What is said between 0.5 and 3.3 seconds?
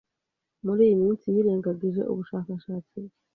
Muri iyi minsi, yirengagije ubushakashatsi bwe.